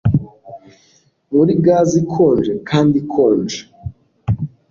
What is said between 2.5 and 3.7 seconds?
kandi ikonje